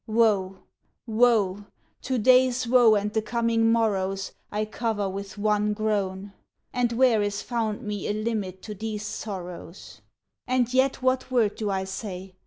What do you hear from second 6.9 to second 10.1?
where is found me A limit to these sorrows?